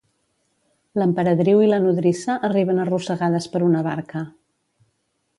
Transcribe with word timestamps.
L'emperadriu 0.99 1.59
i 1.65 1.67
la 1.71 1.79
nodrissa 1.83 2.37
arriben 2.49 2.83
arrossegades 2.85 3.49
per 3.57 3.61
una 3.69 3.83
barca. 3.89 4.23